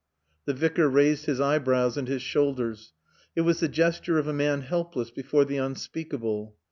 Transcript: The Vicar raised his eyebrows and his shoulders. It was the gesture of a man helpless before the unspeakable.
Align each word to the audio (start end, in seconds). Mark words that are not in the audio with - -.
The 0.45 0.55
Vicar 0.55 0.89
raised 0.89 1.25
his 1.27 1.39
eyebrows 1.39 1.95
and 1.95 2.07
his 2.07 2.23
shoulders. 2.23 2.91
It 3.35 3.41
was 3.41 3.59
the 3.59 3.67
gesture 3.67 4.17
of 4.17 4.27
a 4.27 4.33
man 4.33 4.61
helpless 4.61 5.11
before 5.11 5.45
the 5.45 5.57
unspeakable. 5.57 6.55